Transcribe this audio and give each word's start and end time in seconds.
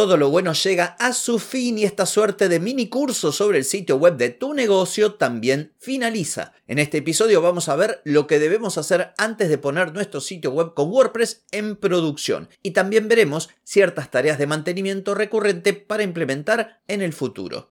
todo 0.00 0.16
lo 0.16 0.30
bueno 0.30 0.54
llega 0.54 0.96
a 0.98 1.12
su 1.12 1.38
fin 1.38 1.76
y 1.76 1.84
esta 1.84 2.06
suerte 2.06 2.48
de 2.48 2.58
mini 2.58 2.88
curso 2.88 3.32
sobre 3.32 3.58
el 3.58 3.66
sitio 3.66 3.96
web 3.96 4.16
de 4.16 4.30
tu 4.30 4.54
negocio 4.54 5.12
también 5.12 5.74
finaliza. 5.78 6.54
En 6.66 6.78
este 6.78 6.96
episodio 6.96 7.42
vamos 7.42 7.68
a 7.68 7.76
ver 7.76 8.00
lo 8.04 8.26
que 8.26 8.38
debemos 8.38 8.78
hacer 8.78 9.12
antes 9.18 9.50
de 9.50 9.58
poner 9.58 9.92
nuestro 9.92 10.22
sitio 10.22 10.52
web 10.52 10.72
con 10.72 10.88
WordPress 10.88 11.44
en 11.50 11.76
producción 11.76 12.48
y 12.62 12.70
también 12.70 13.08
veremos 13.08 13.50
ciertas 13.62 14.10
tareas 14.10 14.38
de 14.38 14.46
mantenimiento 14.46 15.14
recurrente 15.14 15.74
para 15.74 16.02
implementar 16.02 16.80
en 16.88 17.02
el 17.02 17.12
futuro. 17.12 17.70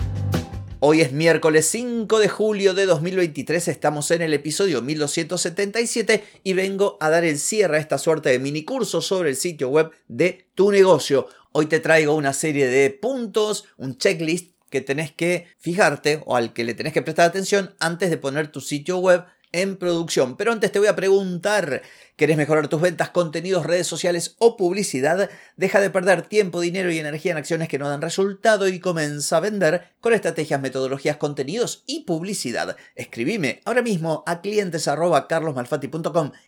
Hoy 0.83 1.01
es 1.01 1.11
miércoles 1.11 1.67
5 1.67 2.17
de 2.17 2.27
julio 2.27 2.73
de 2.73 2.87
2023, 2.87 3.67
estamos 3.67 4.09
en 4.09 4.23
el 4.23 4.33
episodio 4.33 4.81
1277 4.81 6.23
y 6.43 6.53
vengo 6.53 6.97
a 6.99 7.11
dar 7.11 7.23
el 7.23 7.37
cierre 7.37 7.77
a 7.77 7.79
esta 7.79 7.99
suerte 7.99 8.29
de 8.29 8.39
mini 8.39 8.65
curso 8.65 8.99
sobre 8.99 9.29
el 9.29 9.35
sitio 9.35 9.69
web 9.69 9.91
de 10.07 10.47
tu 10.55 10.71
negocio. 10.71 11.27
Hoy 11.51 11.67
te 11.67 11.81
traigo 11.81 12.15
una 12.15 12.33
serie 12.33 12.67
de 12.67 12.89
puntos, 12.89 13.65
un 13.77 13.99
checklist 13.99 14.55
que 14.71 14.81
tenés 14.81 15.11
que 15.11 15.45
fijarte 15.59 16.23
o 16.25 16.35
al 16.35 16.51
que 16.51 16.63
le 16.63 16.73
tenés 16.73 16.93
que 16.93 17.03
prestar 17.03 17.29
atención 17.29 17.75
antes 17.79 18.09
de 18.09 18.17
poner 18.17 18.51
tu 18.51 18.59
sitio 18.59 18.97
web 18.97 19.23
en 19.51 19.77
producción. 19.77 20.37
Pero 20.37 20.51
antes 20.51 20.71
te 20.71 20.79
voy 20.79 20.87
a 20.87 20.95
preguntar, 20.95 21.81
¿querés 22.15 22.37
mejorar 22.37 22.67
tus 22.67 22.81
ventas, 22.81 23.09
contenidos, 23.09 23.65
redes 23.65 23.87
sociales 23.87 24.35
o 24.39 24.57
publicidad? 24.57 25.29
Deja 25.57 25.79
de 25.79 25.89
perder 25.89 26.23
tiempo, 26.23 26.61
dinero 26.61 26.91
y 26.91 26.99
energía 26.99 27.31
en 27.31 27.37
acciones 27.37 27.67
que 27.67 27.79
no 27.79 27.89
dan 27.89 28.01
resultado 28.01 28.67
y 28.67 28.79
comienza 28.79 29.37
a 29.37 29.41
vender 29.41 29.89
con 29.99 30.13
estrategias, 30.13 30.61
metodologías, 30.61 31.17
contenidos 31.17 31.83
y 31.87 32.01
publicidad. 32.05 32.75
Escribime 32.95 33.61
ahora 33.65 33.81
mismo 33.81 34.23
a 34.25 34.41
clientes 34.41 34.87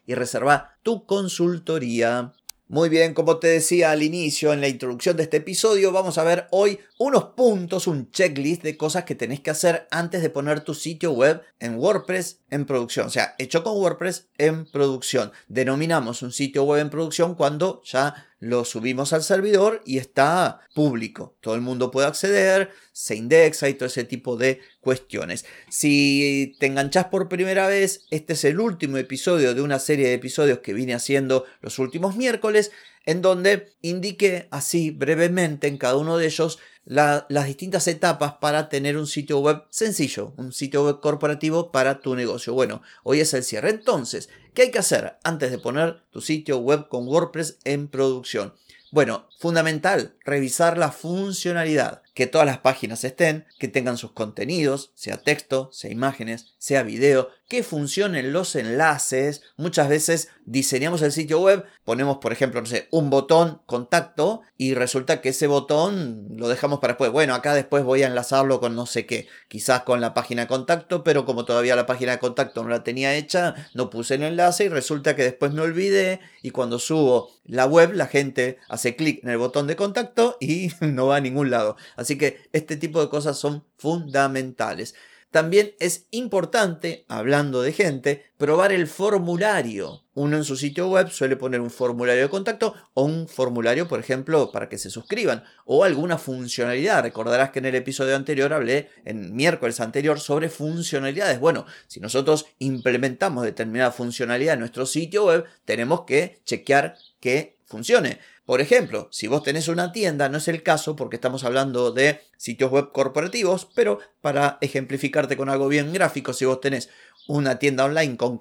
y 0.06 0.14
reserva 0.16 0.78
tu 0.84 1.06
consultoría. 1.06 2.34
Muy 2.74 2.90
bien, 2.90 3.14
como 3.14 3.38
te 3.38 3.50
decía 3.50 3.92
al 3.92 4.02
inicio, 4.02 4.52
en 4.52 4.60
la 4.60 4.68
introducción 4.68 5.16
de 5.16 5.22
este 5.22 5.38
episodio, 5.38 5.92
vamos 5.92 6.18
a 6.18 6.24
ver 6.24 6.48
hoy 6.50 6.80
unos 6.98 7.26
puntos, 7.36 7.86
un 7.86 8.10
checklist 8.10 8.64
de 8.64 8.78
cosas 8.78 9.04
que 9.04 9.14
tenés 9.14 9.42
que 9.42 9.52
hacer 9.52 9.88
antes 9.92 10.24
de 10.24 10.32
poner 10.32 10.62
tu 10.62 10.74
sitio 10.74 11.12
web 11.12 11.44
en 11.60 11.76
WordPress 11.76 12.40
en 12.50 12.66
producción. 12.66 13.06
O 13.06 13.10
sea, 13.12 13.36
hecho 13.38 13.64
con 13.64 13.78
WordPress 13.78 14.30
en 14.40 14.66
producción. 14.66 15.32
Denominamos 15.48 16.24
un 16.24 16.32
sitio 16.32 16.64
web 16.64 16.82
en 16.82 16.90
producción 16.90 17.36
cuando 17.36 17.84
ya 17.84 18.26
lo 18.44 18.66
subimos 18.66 19.14
al 19.14 19.24
servidor 19.24 19.82
y 19.86 20.00
está 20.00 20.60
público. 20.76 21.38
Todo 21.40 21.56
el 21.56 21.62
mundo 21.62 21.92
puede 21.92 22.08
acceder, 22.08 22.72
se 22.92 23.16
indexa 23.16 23.70
y 23.70 23.76
todo 23.76 23.88
ese 23.88 24.04
tipo 24.04 24.36
de 24.36 24.60
cuestiones. 24.82 25.46
Si 25.70 26.54
te 26.60 26.66
enganchas 26.66 27.06
por 27.06 27.30
primera 27.30 27.68
vez, 27.68 28.06
este 28.12 28.34
es 28.34 28.44
el 28.44 28.60
último 28.60 28.98
episodio 28.98 29.54
de 29.54 29.62
una 29.62 29.80
serie 29.80 30.10
de 30.10 30.16
episodios 30.16 30.60
que 30.60 30.74
vine 30.74 30.94
haciendo 30.94 31.46
los 31.62 31.80
últimos 31.80 32.18
miércoles, 32.18 32.72
en 33.06 33.22
donde 33.22 33.72
indiqué 33.82 34.50
así 34.52 34.92
brevemente 34.92 35.68
en 35.68 35.78
cada 35.78 35.96
uno 35.96 36.18
de 36.18 36.26
ellos 36.26 36.60
las 36.86 37.46
distintas 37.46 37.88
etapas 37.88 38.34
para 38.42 38.68
tener 38.68 38.98
un 38.98 39.08
sitio 39.08 39.40
web 39.40 39.64
sencillo, 39.70 40.34
un 40.36 40.52
sitio 40.52 40.84
web 40.84 41.00
corporativo 41.00 41.72
para 41.72 42.02
tu 42.02 42.14
negocio. 42.14 42.54
Bueno, 42.54 42.82
hoy 43.04 43.22
es 43.22 43.34
el 43.34 43.46
cierre. 43.46 43.70
Entonces, 43.70 44.28
¿qué 44.54 44.64
hay 44.64 44.72
que 44.72 44.80
hacer 44.80 45.18
antes 45.24 45.52
de 45.52 45.58
poner 45.58 46.02
tu 46.12 46.22
sitio 46.22 46.60
web 46.60 46.88
con 46.88 47.08
WordPress 47.08 47.58
en 47.64 47.88
producción? 47.88 48.54
Bueno, 48.92 49.28
fundamental, 49.40 50.16
revisar 50.24 50.78
la 50.78 50.92
funcionalidad, 50.92 52.03
que 52.14 52.28
todas 52.28 52.46
las 52.46 52.60
páginas 52.60 53.04
estén, 53.04 53.46
que 53.60 53.68
tengan 53.68 53.98
sus 53.98 54.12
contenidos, 54.12 54.92
sea 54.96 55.18
texto, 55.18 55.70
sea 55.72 55.92
imágenes, 55.92 56.54
sea 56.60 56.84
video, 56.84 57.30
que 57.50 57.64
funcionen 57.64 58.34
los 58.34 58.56
enlaces. 58.56 59.42
Muchas 59.58 59.90
veces 59.90 60.30
diseñamos 60.46 61.02
el 61.02 61.12
sitio 61.12 61.40
web, 61.40 61.66
ponemos 61.84 62.18
por 62.18 62.32
ejemplo, 62.32 62.62
no 62.62 62.68
sé, 62.68 62.88
un 62.92 63.10
botón 63.10 63.62
contacto 63.66 64.42
y 64.58 64.74
resulta 64.74 65.22
que 65.22 65.30
ese 65.30 65.48
botón 65.48 66.28
lo 66.36 66.48
dejamos 66.48 66.80
para 66.80 66.94
después. 66.94 67.12
Bueno, 67.12 67.36
acá 67.36 67.54
después 67.54 67.84
voy 67.84 68.04
a 68.04 68.08
enlazarlo 68.08 68.60
con 68.60 68.76
no 68.76 68.86
sé 68.86 69.06
qué, 69.06 69.28
quizás 69.48 69.84
con 69.84 70.02
la 70.02 70.14
página 70.14 70.48
contacto, 70.48 71.04
pero 71.04 71.26
como 71.26 71.46
todavía 71.46 71.76
la 71.76 71.86
página 71.86 72.14
de 72.14 72.20
contacto 72.20 72.64
no 72.64 72.70
la 72.70 72.84
tenía 72.84 73.16
hecha, 73.16 73.56
no 73.74 73.90
puse 73.90 74.16
el 74.16 74.24
enlace 74.24 74.66
y 74.66 74.70
resulta 74.70 75.16
que 75.16 75.24
después 75.24 75.54
me 75.54 75.62
olvidé 75.62 76.22
y 76.42 76.52
cuando 76.52 76.80
subo 76.80 77.32
la 77.46 77.66
web 77.66 77.94
la 77.94 78.08
gente 78.08 78.58
hace 78.70 78.96
clic 78.96 79.24
en 79.24 79.30
el 79.30 79.38
botón 79.38 79.68
de 79.68 79.76
contacto 79.76 80.38
y 80.40 80.70
no 80.80 81.08
va 81.08 81.18
a 81.18 81.22
ningún 81.22 81.52
lado. 81.52 81.76
Así 82.04 82.18
que 82.18 82.48
este 82.54 82.78
tipo 82.78 83.02
de 83.02 83.10
cosas 83.10 83.38
son 83.38 83.66
fundamentales. 83.78 84.94
También 85.34 85.74
es 85.80 86.06
importante, 86.12 87.06
hablando 87.08 87.64
de 87.64 87.74
gente, 87.74 88.24
probar 88.38 88.72
el 88.72 88.86
formulario. 88.86 90.04
Uno 90.14 90.38
en 90.38 90.44
su 90.44 90.56
sitio 90.56 90.90
web 90.90 91.10
suele 91.10 91.36
poner 91.36 91.60
un 91.60 91.72
formulario 91.72 92.22
de 92.22 92.30
contacto 92.30 92.76
o 92.94 93.02
un 93.02 93.28
formulario, 93.28 93.88
por 93.88 94.00
ejemplo, 94.00 94.52
para 94.52 94.70
que 94.70 94.78
se 94.78 94.92
suscriban 94.92 95.44
o 95.66 95.84
alguna 95.84 96.20
funcionalidad. 96.20 97.02
Recordarás 97.02 97.50
que 97.50 97.58
en 97.58 97.66
el 97.66 97.74
episodio 97.74 98.16
anterior 98.16 98.54
hablé, 98.54 98.90
en 99.06 99.36
miércoles 99.36 99.80
anterior, 99.80 100.20
sobre 100.20 100.50
funcionalidades. 100.50 101.40
Bueno, 101.40 101.66
si 101.88 102.00
nosotros 102.00 102.46
implementamos 102.60 103.44
determinada 103.44 103.92
funcionalidad 103.92 104.54
en 104.54 104.60
nuestro 104.60 104.86
sitio 104.86 105.26
web, 105.26 105.46
tenemos 105.66 106.02
que 106.02 106.42
chequear 106.46 106.96
que 107.20 107.58
funcione. 107.66 108.20
Por 108.46 108.60
ejemplo, 108.60 109.08
si 109.10 109.28
vos 109.28 109.42
tenés 109.42 109.70
una 109.70 109.94
tienda, 109.94 110.28
no 110.28 110.38
es 110.38 110.50
el 110.50 110.64
caso 110.64 110.98
porque 110.98 111.16
estamos 111.16 111.46
hablando 111.46 111.92
de 111.92 112.20
sitios 112.36 112.72
web 112.72 112.92
corporativos, 112.92 113.70
pero 113.74 114.00
para 114.20 114.58
ejemplificarte 114.60 115.38
con 115.38 115.48
algo 115.48 115.70
bien 115.70 115.94
gráfico, 115.94 116.34
si 116.34 116.44
vos 116.44 116.60
tenés 116.60 116.90
una 117.28 117.58
tienda 117.58 117.86
online 117.86 118.18
con, 118.18 118.38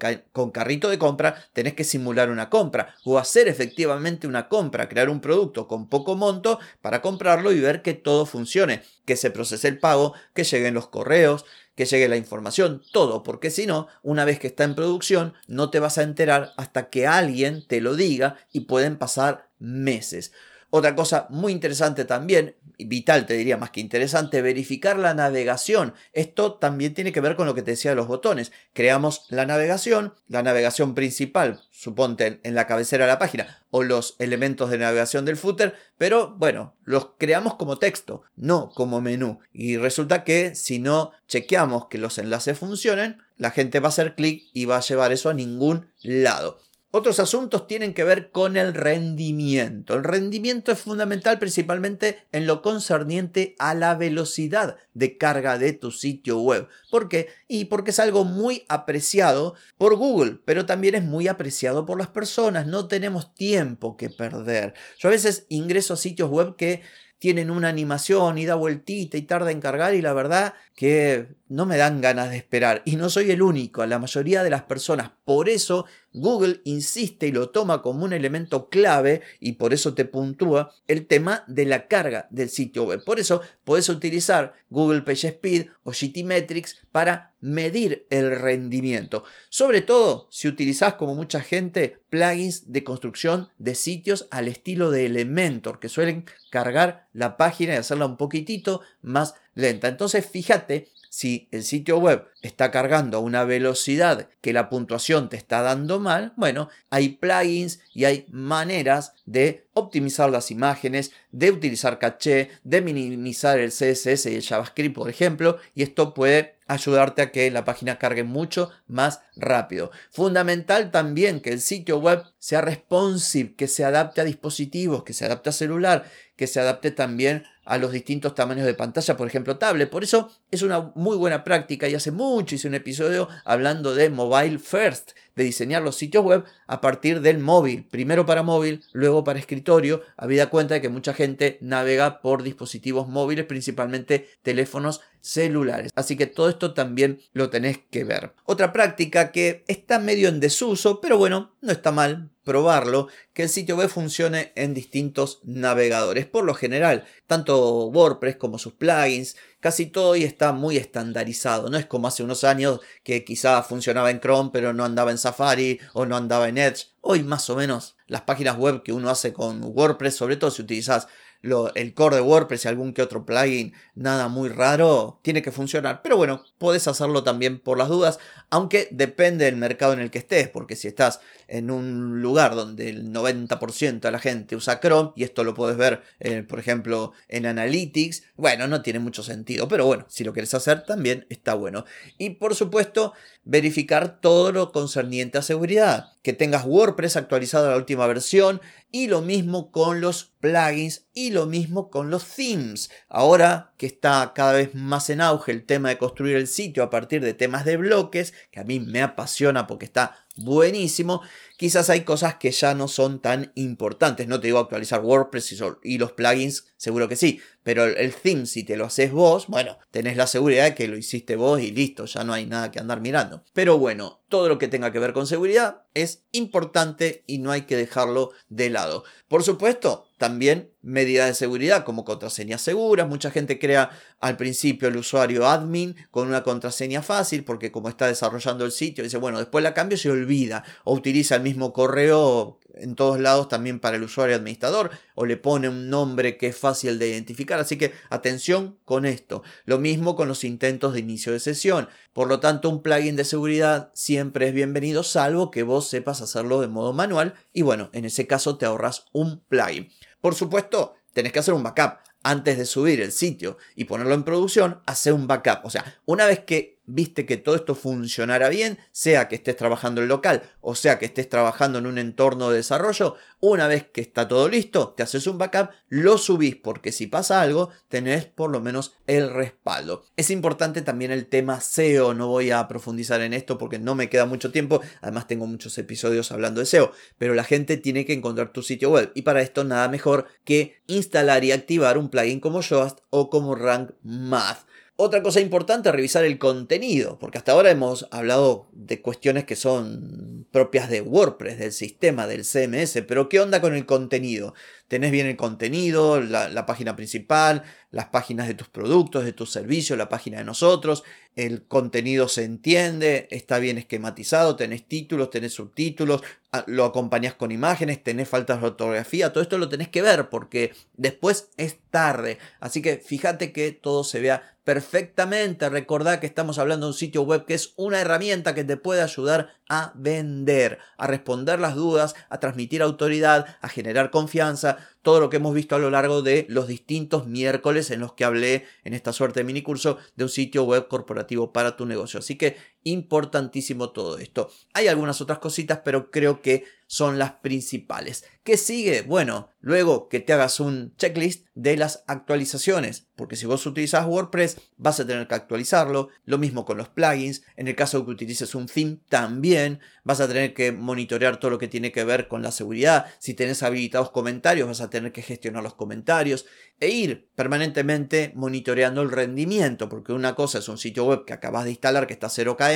carrito 0.51 0.89
de 0.89 0.97
compra, 0.97 1.45
tenés 1.53 1.73
que 1.73 1.85
simular 1.85 2.29
una 2.29 2.49
compra 2.49 2.95
o 3.05 3.17
hacer 3.17 3.47
efectivamente 3.47 4.27
una 4.27 4.49
compra, 4.49 4.89
crear 4.89 5.09
un 5.09 5.21
producto 5.21 5.69
con 5.69 5.87
poco 5.87 6.15
monto 6.15 6.59
para 6.81 7.01
comprarlo 7.01 7.53
y 7.53 7.61
ver 7.61 7.81
que 7.81 7.93
todo 7.93 8.25
funcione, 8.25 8.83
que 9.05 9.15
se 9.15 9.31
procese 9.31 9.69
el 9.69 9.79
pago, 9.79 10.13
que 10.33 10.43
lleguen 10.43 10.73
los 10.73 10.87
correos, 10.87 11.45
que 11.75 11.85
llegue 11.85 12.07
la 12.07 12.17
información, 12.17 12.81
todo, 12.91 13.23
porque 13.23 13.49
si 13.49 13.65
no, 13.65 13.87
una 14.01 14.25
vez 14.25 14.39
que 14.39 14.47
está 14.47 14.63
en 14.63 14.75
producción, 14.75 15.33
no 15.47 15.69
te 15.69 15.79
vas 15.79 15.97
a 15.97 16.03
enterar 16.03 16.53
hasta 16.57 16.89
que 16.89 17.07
alguien 17.07 17.65
te 17.65 17.81
lo 17.81 17.95
diga 17.95 18.37
y 18.51 18.61
pueden 18.61 18.97
pasar 18.97 19.49
meses. 19.57 20.31
Otra 20.75 20.95
cosa 20.95 21.27
muy 21.29 21.51
interesante 21.51 22.03
también, 22.03 22.55
vital 22.79 23.27
te 23.27 23.35
diría 23.35 23.57
más 23.57 23.69
que 23.69 23.79
interesante, 23.79 24.41
verificar 24.41 24.97
la 24.97 25.13
navegación. 25.13 25.93
Esto 26.13 26.55
también 26.55 26.95
tiene 26.95 27.11
que 27.11 27.21
ver 27.21 27.35
con 27.35 27.45
lo 27.45 27.53
que 27.53 27.61
te 27.61 27.69
decía 27.69 27.91
de 27.91 27.95
los 27.95 28.07
botones. 28.07 28.51
Creamos 28.73 29.27
la 29.29 29.45
navegación, 29.45 30.15
la 30.27 30.41
navegación 30.41 30.95
principal, 30.95 31.61
suponte 31.69 32.39
en 32.41 32.55
la 32.55 32.65
cabecera 32.65 33.05
de 33.05 33.11
la 33.11 33.19
página, 33.19 33.63
o 33.69 33.83
los 33.83 34.15
elementos 34.17 34.71
de 34.71 34.79
navegación 34.79 35.25
del 35.25 35.37
footer, 35.37 35.75
pero 35.99 36.33
bueno, 36.39 36.73
los 36.85 37.09
creamos 37.19 37.53
como 37.53 37.77
texto, 37.77 38.23
no 38.35 38.71
como 38.71 38.99
menú. 38.99 39.41
Y 39.51 39.77
resulta 39.77 40.23
que 40.23 40.55
si 40.55 40.79
no 40.79 41.11
chequeamos 41.27 41.85
que 41.85 41.99
los 41.99 42.17
enlaces 42.17 42.57
funcionen, 42.57 43.19
la 43.37 43.51
gente 43.51 43.79
va 43.79 43.89
a 43.89 43.89
hacer 43.89 44.15
clic 44.15 44.49
y 44.53 44.65
va 44.65 44.77
a 44.77 44.81
llevar 44.81 45.11
eso 45.11 45.29
a 45.29 45.35
ningún 45.35 45.91
lado. 46.01 46.57
Otros 46.95 47.19
asuntos 47.19 47.65
tienen 47.65 47.95
que 47.95 48.03
ver 48.03 48.29
con 48.29 48.55
el 48.55 48.75
rendimiento. 48.75 49.95
El 49.95 50.03
rendimiento 50.03 50.71
es 50.71 50.77
fundamental 50.77 51.39
principalmente 51.39 52.19
en 52.31 52.45
lo 52.45 52.61
concerniente 52.61 53.55
a 53.57 53.73
la 53.73 53.95
velocidad 53.95 54.77
de 54.93 55.17
carga 55.17 55.57
de 55.57 55.73
tu 55.73 55.89
sitio 55.89 56.37
web. 56.37 56.67
¿Por 56.91 57.09
qué? 57.09 57.29
Y 57.47 57.65
porque 57.65 57.89
es 57.89 57.99
algo 57.99 58.25
muy 58.25 58.63
apreciado 58.69 59.55
por 59.79 59.95
Google, 59.95 60.37
pero 60.45 60.67
también 60.67 60.93
es 60.93 61.03
muy 61.03 61.27
apreciado 61.27 61.87
por 61.87 61.97
las 61.97 62.09
personas. 62.09 62.67
No 62.67 62.87
tenemos 62.87 63.33
tiempo 63.33 63.97
que 63.97 64.11
perder. 64.11 64.75
Yo 64.99 65.09
a 65.09 65.13
veces 65.13 65.47
ingreso 65.49 65.95
a 65.95 65.97
sitios 65.97 66.29
web 66.29 66.55
que 66.55 66.83
tienen 67.17 67.49
una 67.49 67.69
animación 67.69 68.37
y 68.37 68.45
da 68.45 68.55
vueltita 68.55 69.17
y 69.17 69.21
tarda 69.21 69.49
en 69.49 69.61
cargar 69.61 69.95
y 69.95 70.01
la 70.01 70.11
verdad 70.11 70.55
que 70.75 71.29
no 71.53 71.67
me 71.67 71.77
dan 71.77 72.01
ganas 72.01 72.31
de 72.31 72.37
esperar 72.37 72.81
y 72.83 72.95
no 72.95 73.11
soy 73.11 73.29
el 73.29 73.43
único, 73.43 73.85
la 73.85 73.99
mayoría 73.99 74.41
de 74.41 74.49
las 74.49 74.63
personas. 74.63 75.11
Por 75.23 75.49
eso 75.49 75.85
Google 76.11 76.61
insiste 76.63 77.27
y 77.27 77.31
lo 77.31 77.51
toma 77.51 77.83
como 77.83 78.05
un 78.05 78.11
elemento 78.11 78.69
clave 78.69 79.21
y 79.39 79.53
por 79.53 79.71
eso 79.71 79.93
te 79.93 80.05
puntúa 80.05 80.73
el 80.87 81.05
tema 81.05 81.43
de 81.47 81.65
la 81.65 81.87
carga 81.87 82.27
del 82.31 82.49
sitio 82.49 82.85
web. 82.85 83.03
Por 83.03 83.19
eso 83.19 83.41
puedes 83.65 83.87
utilizar 83.89 84.53
Google 84.71 85.03
PageSpeed 85.03 85.67
o 85.83 85.91
GTmetrix 85.91 86.87
para 86.91 87.35
medir 87.39 88.07
el 88.09 88.35
rendimiento. 88.35 89.23
Sobre 89.49 89.81
todo 89.81 90.27
si 90.31 90.47
utilizas 90.47 90.95
como 90.95 91.13
mucha 91.13 91.41
gente 91.41 91.99
plugins 92.09 92.71
de 92.71 92.83
construcción 92.83 93.49
de 93.59 93.75
sitios 93.75 94.27
al 94.31 94.47
estilo 94.47 94.89
de 94.89 95.05
Elementor 95.05 95.79
que 95.79 95.89
suelen 95.89 96.25
cargar 96.49 97.09
la 97.13 97.37
página 97.37 97.73
y 97.73 97.77
hacerla 97.77 98.07
un 98.07 98.17
poquitito 98.17 98.81
más 99.03 99.35
lenta. 99.53 99.87
Entonces 99.87 100.25
fíjate 100.25 100.91
si 101.13 101.47
el 101.51 101.63
sitio 101.63 101.99
web 101.99 102.25
está 102.41 102.71
cargando 102.71 103.17
a 103.19 103.21
una 103.21 103.43
velocidad 103.43 104.29
que 104.41 104.51
la 104.51 104.67
puntuación 104.67 105.29
te 105.29 105.37
está 105.37 105.61
dando 105.61 105.99
mal, 105.99 106.33
bueno, 106.37 106.69
hay 106.89 107.09
plugins 107.09 107.81
y 107.93 108.05
hay 108.05 108.25
maneras 108.31 109.13
de 109.27 109.67
optimizar 109.73 110.31
las 110.31 110.49
imágenes, 110.49 111.11
de 111.31 111.51
utilizar 111.51 111.99
caché, 111.99 112.49
de 112.63 112.81
minimizar 112.81 113.59
el 113.59 113.69
CSS 113.69 114.25
y 114.25 114.37
el 114.37 114.41
JavaScript, 114.41 114.95
por 114.95 115.07
ejemplo, 115.07 115.59
y 115.75 115.83
esto 115.83 116.15
puede 116.15 116.55
ayudarte 116.65 117.21
a 117.21 117.31
que 117.31 117.51
la 117.51 117.63
página 117.63 117.99
cargue 117.99 118.23
mucho 118.23 118.71
más 118.87 119.21
rápido. 119.35 119.91
Fundamental 120.09 120.89
también 120.89 121.41
que 121.41 121.51
el 121.51 121.61
sitio 121.61 121.99
web 121.99 122.23
sea 122.39 122.61
responsive, 122.61 123.53
que 123.53 123.67
se 123.67 123.85
adapte 123.85 124.21
a 124.21 124.23
dispositivos, 124.23 125.03
que 125.03 125.13
se 125.13 125.25
adapte 125.25 125.49
a 125.49 125.53
celular, 125.53 126.05
que 126.35 126.47
se 126.47 126.59
adapte 126.59 126.89
también 126.89 127.43
a 127.65 127.77
los 127.77 127.91
distintos 127.91 128.35
tamaños 128.35 128.65
de 128.65 128.73
pantalla, 128.73 129.15
por 129.17 129.27
ejemplo, 129.27 129.57
tablet. 129.57 129.89
Por 129.89 130.03
eso 130.03 130.31
es 130.51 130.61
una 130.61 130.91
muy 130.95 131.17
buena 131.17 131.43
práctica 131.43 131.87
y 131.87 131.95
hace 131.95 132.11
mucho 132.11 132.55
hice 132.55 132.67
un 132.67 132.75
episodio 132.75 133.29
hablando 133.45 133.95
de 133.95 134.09
mobile 134.09 134.59
first, 134.59 135.11
de 135.35 135.43
diseñar 135.43 135.81
los 135.81 135.95
sitios 135.95 136.23
web 136.23 136.43
a 136.67 136.81
partir 136.81 137.21
del 137.21 137.39
móvil, 137.39 137.85
primero 137.89 138.25
para 138.25 138.43
móvil, 138.43 138.83
luego 138.91 139.23
para 139.23 139.39
escritorio, 139.39 140.01
habida 140.17 140.49
cuenta 140.49 140.75
de 140.75 140.81
que 140.81 140.89
mucha 140.89 141.13
gente 141.13 141.57
navega 141.61 142.21
por 142.21 142.43
dispositivos 142.43 143.07
móviles, 143.07 143.45
principalmente 143.45 144.29
teléfonos 144.41 145.01
celulares. 145.21 145.91
Así 145.95 146.17
que 146.17 146.27
todo 146.27 146.49
esto 146.49 146.73
también 146.73 147.21
lo 147.31 147.49
tenés 147.49 147.79
que 147.89 148.03
ver. 148.03 148.33
Otra 148.43 148.73
práctica 148.73 149.31
que 149.31 149.63
está 149.67 149.99
medio 149.99 150.27
en 150.27 150.39
desuso, 150.39 150.99
pero 150.99 151.17
bueno, 151.17 151.55
no 151.61 151.71
está 151.71 151.91
mal 151.91 152.29
probarlo, 152.43 153.07
que 153.33 153.43
el 153.43 153.49
sitio 153.49 153.77
web 153.77 153.89
funcione 153.89 154.51
en 154.55 154.73
distintos 154.73 155.39
navegadores. 155.43 156.25
Por 156.25 156.43
lo 156.43 156.53
general, 156.53 157.05
tanto 157.25 157.85
WordPress 157.87 158.35
como 158.35 158.59
sus 158.59 158.73
plugins, 158.73 159.37
casi 159.63 159.85
todo 159.85 160.09
hoy 160.09 160.25
está 160.25 160.51
muy 160.51 160.75
estandarizado. 160.75 161.69
No 161.69 161.77
es 161.77 161.85
como 161.85 162.09
hace 162.09 162.21
unos 162.21 162.43
años 162.43 162.81
que 163.01 163.23
quizá 163.23 163.63
funcionaba 163.63 164.11
en 164.11 164.19
Chrome 164.19 164.49
pero 164.51 164.73
no 164.73 164.83
andaba 164.83 165.09
en 165.09 165.17
Safari 165.17 165.79
o 165.93 166.05
no 166.05 166.17
andaba 166.17 166.49
en 166.49 166.57
Edge. 166.57 166.87
Hoy 166.99 167.23
más 167.23 167.49
o 167.49 167.55
menos 167.55 167.95
las 168.07 168.23
páginas 168.23 168.57
web 168.57 168.83
que 168.83 168.91
uno 168.91 169.09
hace 169.09 169.31
con 169.31 169.61
WordPress, 169.63 170.17
sobre 170.17 170.35
todo 170.35 170.51
si 170.51 170.63
utilizas 170.63 171.07
el 171.43 171.93
core 171.93 172.15
de 172.15 172.21
WordPress 172.21 172.65
y 172.65 172.67
algún 172.69 172.93
que 172.93 173.01
otro 173.01 173.25
plugin, 173.25 173.73
nada 173.95 174.29
muy 174.29 174.49
raro, 174.49 175.19
tiene 175.21 175.41
que 175.41 175.51
funcionar. 175.51 176.01
Pero 176.01 176.15
bueno, 176.15 176.43
puedes 176.57 176.87
hacerlo 176.87 177.23
también 177.23 177.59
por 177.59 177.77
las 177.77 177.89
dudas, 177.89 178.19
aunque 178.49 178.87
depende 178.91 179.45
del 179.45 179.57
mercado 179.57 179.93
en 179.93 179.99
el 179.99 180.09
que 180.09 180.19
estés, 180.19 180.47
porque 180.47 180.75
si 180.75 180.87
estás 180.87 181.19
en 181.47 181.69
un 181.69 182.21
lugar 182.21 182.55
donde 182.55 182.89
el 182.89 183.11
90% 183.11 183.99
de 183.99 184.11
la 184.11 184.19
gente 184.19 184.55
usa 184.55 184.79
Chrome, 184.79 185.11
y 185.15 185.23
esto 185.23 185.43
lo 185.43 185.53
puedes 185.53 185.75
ver, 185.75 186.01
eh, 186.19 186.43
por 186.43 186.59
ejemplo, 186.59 187.11
en 187.27 187.45
Analytics, 187.45 188.23
bueno, 188.35 188.67
no 188.67 188.81
tiene 188.81 188.99
mucho 188.99 189.21
sentido, 189.21 189.67
pero 189.67 189.85
bueno, 189.85 190.05
si 190.07 190.23
lo 190.23 190.33
quieres 190.33 190.53
hacer 190.53 190.83
también 190.83 191.25
está 191.29 191.55
bueno. 191.55 191.83
Y 192.17 192.31
por 192.31 192.55
supuesto, 192.55 193.13
verificar 193.45 194.21
todo 194.21 194.51
lo 194.51 194.71
concerniente 194.71 195.37
a 195.37 195.41
seguridad, 195.41 196.13
que 196.21 196.33
tengas 196.33 196.65
WordPress 196.65 197.17
actualizado 197.17 197.67
a 197.67 197.71
la 197.71 197.77
última 197.77 198.07
versión, 198.07 198.61
y 198.91 199.07
lo 199.07 199.21
mismo 199.21 199.71
con 199.71 200.01
los 200.01 200.31
plugins 200.39 201.07
y 201.13 201.31
lo 201.31 201.45
mismo 201.47 201.89
con 201.89 202.09
los 202.09 202.25
themes. 202.25 202.91
Ahora 203.09 203.73
que 203.77 203.87
está 203.87 204.33
cada 204.35 204.53
vez 204.53 204.75
más 204.75 205.09
en 205.09 205.19
auge 205.19 205.51
el 205.51 205.65
tema 205.65 205.89
de 205.89 205.97
construir 205.97 206.35
el 206.37 206.47
sitio 206.47 206.83
a 206.83 206.89
partir 206.89 207.21
de 207.21 207.33
temas 207.33 207.65
de 207.65 207.77
bloques, 207.77 208.33
que 208.51 208.59
a 208.59 208.63
mí 208.63 208.79
me 208.79 209.01
apasiona 209.01 209.67
porque 209.67 209.85
está 209.85 210.22
buenísimo, 210.35 211.21
quizás 211.57 211.89
hay 211.89 212.01
cosas 212.01 212.35
que 212.35 212.51
ya 212.51 212.73
no 212.73 212.87
son 212.87 213.19
tan 213.19 213.51
importantes. 213.55 214.27
No 214.27 214.39
te 214.39 214.47
digo 214.47 214.59
actualizar 214.59 215.01
WordPress 215.01 215.55
y 215.83 215.97
los 215.97 216.13
plugins, 216.13 216.65
seguro 216.77 217.07
que 217.07 217.15
sí, 217.15 217.39
pero 217.63 217.85
el 217.85 218.13
theme 218.13 218.45
si 218.45 218.63
te 218.63 218.75
lo 218.75 218.85
haces 218.85 219.11
vos, 219.11 219.47
bueno, 219.47 219.77
tenés 219.91 220.17
la 220.17 220.27
seguridad 220.27 220.65
de 220.65 220.75
que 220.75 220.87
lo 220.87 220.97
hiciste 220.97 221.35
vos 221.35 221.61
y 221.61 221.71
listo, 221.71 222.05
ya 222.05 222.23
no 222.23 222.33
hay 222.33 222.45
nada 222.45 222.71
que 222.71 222.79
andar 222.79 223.01
mirando. 223.01 223.43
Pero 223.53 223.77
bueno, 223.77 224.22
todo 224.33 224.49
lo 224.49 224.57
que 224.57 224.67
tenga 224.67 224.91
que 224.91 224.97
ver 224.97 225.13
con 225.13 225.27
seguridad 225.27 225.83
es 225.93 226.23
importante 226.31 227.23
y 227.27 227.37
no 227.37 227.51
hay 227.51 227.67
que 227.67 227.77
dejarlo 227.77 228.31
de 228.49 228.71
lado. 228.71 229.03
Por 229.27 229.43
supuesto, 229.43 230.07
también 230.17 230.71
medidas 230.81 231.27
de 231.27 231.35
seguridad 231.35 231.83
como 231.83 232.03
contraseñas 232.03 232.63
seguras. 232.63 233.07
Mucha 233.07 233.29
gente 233.29 233.59
crea 233.59 233.91
al 234.19 234.35
principio 234.35 234.87
el 234.87 234.97
usuario 234.97 235.47
admin 235.47 235.95
con 236.09 236.27
una 236.27 236.41
contraseña 236.41 237.03
fácil 237.03 237.43
porque 237.43 237.71
como 237.71 237.89
está 237.89 238.07
desarrollando 238.07 238.65
el 238.65 238.71
sitio 238.71 239.03
dice, 239.03 239.17
bueno, 239.17 239.37
después 239.37 239.63
la 239.63 239.75
cambio 239.75 239.99
se 239.99 240.09
olvida 240.09 240.63
o 240.83 240.95
utiliza 240.95 241.35
el 241.35 241.43
mismo 241.43 241.71
correo 241.71 242.59
en 242.73 242.95
todos 242.95 243.19
lados 243.19 243.49
también 243.49 243.79
para 243.79 243.97
el 243.97 244.03
usuario 244.03 244.35
administrador 244.35 244.91
o 245.15 245.25
le 245.25 245.37
pone 245.37 245.69
un 245.69 245.89
nombre 245.89 246.37
que 246.37 246.47
es 246.47 246.57
fácil 246.57 246.99
de 246.99 247.09
identificar. 247.09 247.59
Así 247.59 247.77
que 247.77 247.93
atención 248.09 248.77
con 248.85 249.05
esto. 249.05 249.43
Lo 249.65 249.79
mismo 249.79 250.15
con 250.15 250.27
los 250.27 250.43
intentos 250.43 250.93
de 250.93 250.99
inicio 250.99 251.33
de 251.33 251.39
sesión. 251.39 251.89
Por 252.13 252.27
lo 252.27 252.39
tanto, 252.39 252.69
un 252.69 252.81
plugin 252.81 253.15
de 253.15 253.25
seguridad 253.25 253.91
siempre 253.93 254.47
es 254.47 254.53
bienvenido 254.53 255.03
salvo 255.03 255.51
que 255.51 255.63
vos 255.63 255.87
sepas 255.87 256.21
hacerlo 256.21 256.61
de 256.61 256.67
modo 256.67 256.93
manual 256.93 257.33
y 257.53 257.61
bueno, 257.61 257.89
en 257.93 258.05
ese 258.05 258.27
caso 258.27 258.57
te 258.57 258.65
ahorras 258.65 259.05
un 259.11 259.39
plugin. 259.47 259.89
Por 260.21 260.35
supuesto, 260.35 260.95
tenés 261.13 261.31
que 261.31 261.39
hacer 261.39 261.53
un 261.53 261.63
backup 261.63 261.99
antes 262.23 262.57
de 262.57 262.65
subir 262.65 263.01
el 263.01 263.11
sitio 263.11 263.57
y 263.75 263.83
ponerlo 263.83 264.13
en 264.13 264.23
producción, 264.23 264.81
hacer 264.85 265.13
un 265.13 265.27
backup. 265.27 265.65
O 265.65 265.69
sea, 265.69 265.99
una 266.05 266.25
vez 266.25 266.39
que 266.39 266.79
viste 266.85 267.25
que 267.25 267.37
todo 267.37 267.55
esto 267.55 267.75
funcionara 267.75 268.49
bien, 268.49 268.77
sea 268.91 269.27
que 269.27 269.35
estés 269.35 269.55
trabajando 269.55 270.01
en 270.01 270.07
local 270.07 270.43
o 270.61 270.75
sea 270.75 270.97
que 270.97 271.05
estés 271.05 271.27
trabajando 271.27 271.79
en 271.79 271.85
un 271.85 271.97
entorno 271.97 272.49
de 272.49 272.57
desarrollo, 272.57 273.15
una 273.41 273.67
vez 273.67 273.85
que 273.91 273.99
está 273.99 274.27
todo 274.27 274.47
listo, 274.47 274.93
te 274.95 275.03
haces 275.03 275.27
un 275.27 275.37
backup, 275.37 275.71
lo 275.89 276.17
subís 276.17 276.55
porque 276.55 276.93
si 276.93 277.07
pasa 277.07 277.41
algo, 277.41 277.69
tenés 277.89 278.25
por 278.25 278.49
lo 278.49 278.61
menos 278.61 278.95
el 279.05 279.29
respaldo. 279.29 280.05
Es 280.15 280.29
importante 280.29 280.81
también 280.81 281.11
el 281.11 281.27
tema 281.27 281.59
SEO, 281.59 282.13
no 282.13 282.27
voy 282.29 282.51
a 282.51 282.65
profundizar 282.69 283.19
en 283.21 283.33
esto 283.33 283.57
porque 283.57 283.77
no 283.77 283.93
me 283.93 284.09
queda 284.09 284.25
mucho 284.25 284.51
tiempo, 284.51 284.81
además 285.01 285.27
tengo 285.27 285.45
muchos 285.47 285.77
episodios 285.77 286.31
hablando 286.31 286.61
de 286.61 286.65
SEO, 286.65 286.93
pero 287.17 287.33
la 287.33 287.43
gente 287.43 287.75
tiene 287.75 288.05
que 288.05 288.13
encontrar 288.13 288.53
tu 288.53 288.63
sitio 288.63 288.91
web 288.91 289.11
y 289.15 289.23
para 289.23 289.41
esto 289.41 289.65
nada 289.65 289.89
mejor 289.89 290.27
que 290.45 290.81
instalar 290.87 291.43
y 291.43 291.51
activar 291.51 291.97
un 291.97 292.09
plugin 292.09 292.39
como 292.39 292.61
Yoast 292.61 292.99
o 293.09 293.29
como 293.29 293.55
Rank 293.55 293.91
Math. 294.01 294.65
Otra 294.95 295.23
cosa 295.23 295.39
importante, 295.39 295.91
revisar 295.91 296.23
el 296.23 296.37
contenido, 296.37 297.17
porque 297.17 297.39
hasta 297.39 297.51
ahora 297.51 297.71
hemos 297.71 298.07
hablado 298.11 298.67
de 298.73 299.01
cuestiones 299.01 299.43
que 299.43 299.55
son 299.55 300.45
propias 300.51 300.87
de 300.87 301.01
WordPress, 301.01 301.57
del 301.57 301.71
sistema, 301.71 302.27
del 302.27 302.45
CMS, 302.45 303.01
pero 303.07 303.27
¿qué 303.27 303.39
onda 303.39 303.59
con 303.59 303.73
el 303.73 303.87
contenido? 303.87 304.53
¿Tenés 304.87 305.11
bien 305.11 305.25
el 305.25 305.37
contenido, 305.37 306.21
la, 306.21 306.65
página 306.65 306.95
principal, 306.95 307.63
las 307.89 308.07
páginas 308.07 308.47
de 308.47 308.53
tus 308.53 308.67
productos, 308.67 309.25
de 309.25 309.33
tus 309.33 309.51
servicios, 309.51 309.97
la 309.97 310.09
página 310.09 310.37
de 310.37 310.43
nosotros? 310.43 311.03
¿El 311.35 311.65
contenido 311.65 312.27
se 312.27 312.43
entiende? 312.43 313.27
¿Está 313.31 313.57
bien 313.57 313.79
esquematizado? 313.79 314.55
¿Tenés 314.55 314.87
títulos? 314.87 315.31
¿Tenés 315.31 315.53
subtítulos? 315.53 316.21
Ah, 316.51 316.63
¿Lo 316.67 316.85
acompañás 316.85 317.33
con 317.33 317.51
imágenes? 317.51 318.03
¿Tenés 318.03 318.29
faltas 318.29 318.61
de 318.61 318.67
ortografía? 318.67 319.33
Todo 319.33 319.41
esto 319.41 319.57
lo 319.57 319.69
tenés 319.69 319.89
que 319.89 320.03
ver 320.03 320.29
porque 320.29 320.73
después 320.95 321.49
es 321.57 321.79
tarde. 321.89 322.37
Así 322.59 322.83
que 322.83 322.97
fíjate 322.97 323.51
que 323.51 323.71
todo 323.71 324.03
se 324.03 324.19
vea 324.19 324.53
perfectamente. 324.63 325.69
Recordá 325.69 326.19
que 326.19 326.27
estamos 326.27 326.57
hablando 326.57 326.85
de 326.85 326.91
un 326.91 326.97
sitio 326.97 327.23
web 327.23 327.45
que 327.45 327.53
es 327.53 327.73
una 327.75 327.99
herramienta 327.99 328.53
que 328.55 328.63
te 328.63 328.77
puede 328.77 329.01
ayudar 329.01 329.49
a 329.67 329.91
vender, 329.95 330.79
a 330.97 331.07
responder 331.07 331.59
las 331.59 331.75
dudas, 331.75 332.15
a 332.29 332.39
transmitir 332.39 332.81
autoridad, 332.81 333.57
a 333.61 333.69
generar 333.69 334.11
confianza, 334.11 334.72
todo 335.01 335.19
lo 335.19 335.29
que 335.29 335.37
hemos 335.37 335.53
visto 335.53 335.75
a 335.75 335.79
lo 335.79 335.89
largo 335.89 336.21
de 336.21 336.45
los 336.49 336.67
distintos 336.67 337.27
miércoles 337.27 337.91
en 337.91 337.99
los 337.99 338.13
que 338.13 338.25
hablé 338.25 338.65
en 338.83 338.93
esta 338.93 339.13
suerte 339.13 339.41
de 339.41 339.43
mini 339.43 339.61
curso 339.61 339.97
de 340.15 340.23
un 340.23 340.29
sitio 340.29 340.63
web 340.63 340.87
corporativo 340.87 341.51
para 341.51 341.75
tu 341.75 341.85
negocio. 341.85 342.19
Así 342.19 342.37
que 342.37 342.57
Importantísimo 342.83 343.91
todo 343.91 344.17
esto. 344.17 344.49
Hay 344.73 344.87
algunas 344.87 345.21
otras 345.21 345.39
cositas, 345.39 345.81
pero 345.83 346.11
creo 346.11 346.41
que 346.41 346.65
son 346.93 347.17
las 347.17 347.31
principales. 347.31 348.23
¿Qué 348.43 348.55
sigue? 348.55 349.01
Bueno, 349.01 349.49
luego 349.61 350.09
que 350.09 350.19
te 350.19 350.31
hagas 350.31 350.59
un 350.59 350.93
checklist 350.97 351.47
de 351.55 351.75
las 351.75 352.03
actualizaciones, 352.07 353.07
porque 353.15 353.35
si 353.35 353.45
vos 353.45 353.65
utilizas 353.65 354.05
WordPress 354.05 354.57
vas 354.77 354.99
a 354.99 355.07
tener 355.07 355.27
que 355.27 355.33
actualizarlo, 355.33 356.09
lo 356.25 356.37
mismo 356.37 356.65
con 356.65 356.77
los 356.77 356.89
plugins, 356.89 357.43
en 357.55 357.67
el 357.67 357.75
caso 357.75 357.99
de 357.99 358.05
que 358.05 358.11
utilices 358.11 358.53
un 358.53 358.67
theme 358.67 358.99
también 359.09 359.79
vas 360.03 360.19
a 360.19 360.27
tener 360.27 360.53
que 360.53 360.71
monitorear 360.71 361.39
todo 361.39 361.51
lo 361.51 361.57
que 361.57 361.67
tiene 361.67 361.91
que 361.91 362.03
ver 362.03 362.27
con 362.27 362.43
la 362.43 362.51
seguridad, 362.51 363.05
si 363.17 363.33
tenés 363.33 363.63
habilitados 363.63 364.11
comentarios 364.11 364.67
vas 364.67 364.81
a 364.81 364.89
tener 364.89 365.11
que 365.13 365.21
gestionar 365.21 365.63
los 365.63 365.75
comentarios 365.75 366.45
e 366.79 366.89
ir 366.89 367.29
permanentemente 367.35 368.33
monitoreando 368.35 369.01
el 369.01 369.09
rendimiento, 369.09 369.89
porque 369.89 370.11
una 370.11 370.35
cosa 370.35 370.59
es 370.59 370.67
un 370.67 370.77
sitio 370.77 371.05
web 371.05 371.25
que 371.25 371.33
acabas 371.33 371.63
de 371.63 371.71
instalar 371.71 372.07
que 372.07 372.13
está 372.13 372.29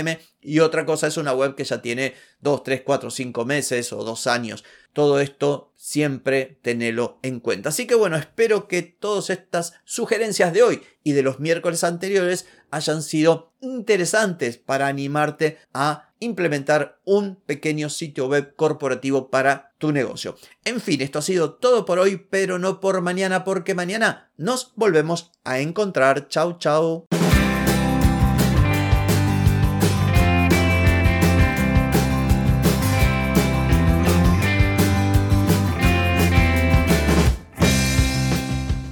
0km 0.04 0.20
y 0.42 0.60
otra 0.60 0.86
cosa 0.86 1.08
es 1.08 1.18
una 1.18 1.34
web 1.34 1.56
que 1.56 1.64
ya 1.64 1.82
tiene 1.82 2.14
2, 2.42 2.64
3, 2.64 2.82
4, 2.86 3.12
5 3.12 3.46
meses 3.46 3.92
o 3.94 4.04
dos 4.04 4.28
años. 4.28 4.64
Todo 4.94 5.20
esto 5.20 5.74
siempre 5.76 6.60
tenelo 6.62 7.20
en 7.22 7.40
cuenta. 7.40 7.70
Así 7.70 7.86
que 7.86 7.96
bueno, 7.96 8.16
espero 8.16 8.68
que 8.68 8.82
todas 8.82 9.30
estas 9.30 9.74
sugerencias 9.84 10.54
de 10.54 10.64
hoy 10.64 10.82
y 11.04 11.12
de 11.14 11.24
los 11.24 11.40
miércoles 11.40 11.84
anteriores 11.84 12.46
hayan 12.72 13.02
sido 13.02 13.54
interesantes 13.62 14.58
para 14.58 14.88
animarte 14.88 15.58
a 15.74 16.14
implementar 16.20 17.00
un 17.06 17.36
pequeño 17.36 17.90
sitio 17.90 18.28
web 18.28 18.56
corporativo 18.56 19.30
para 19.30 19.74
tu 19.78 19.92
negocio. 19.92 20.36
En 20.66 20.82
fin, 20.82 21.02
esto 21.02 21.20
ha 21.20 21.22
sido 21.22 21.54
todo 21.54 21.86
por 21.86 22.00
hoy, 22.00 22.18
pero 22.30 22.58
no 22.60 22.80
por 22.80 23.02
mañana, 23.02 23.44
porque 23.44 23.76
mañana 23.76 24.32
nos 24.38 24.74
volvemos 24.76 25.32
a 25.44 25.60
encontrar. 25.60 26.28
Chau, 26.28 26.58
chau. 26.58 27.08